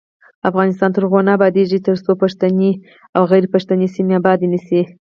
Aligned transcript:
افغانستان 0.49 0.89
تر 0.93 1.01
هغو 1.05 1.19
نه 1.27 1.31
ابادیږي، 1.37 1.79
ترڅو 1.87 2.11
پښتني 2.23 2.71
او 3.15 3.21
غیر 3.31 3.45
پښتني 3.53 3.87
سیمې 3.95 4.13
ابادې 4.21 4.47
نشي. 4.53 4.81